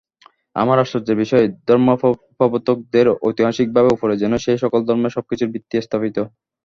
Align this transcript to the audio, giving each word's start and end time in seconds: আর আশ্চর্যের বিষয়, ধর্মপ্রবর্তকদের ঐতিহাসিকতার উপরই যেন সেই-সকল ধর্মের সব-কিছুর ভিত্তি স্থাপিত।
আর 0.55 0.77
আশ্চর্যের 0.77 1.17
বিষয়, 1.23 1.45
ধর্মপ্রবর্তকদের 1.67 3.05
ঐতিহাসিকতার 3.21 3.93
উপরই 3.95 4.21
যেন 4.23 4.33
সেই-সকল 4.45 4.79
ধর্মের 4.87 5.15
সব-কিছুর 5.15 5.53
ভিত্তি 5.53 5.75
স্থাপিত। 5.81 6.17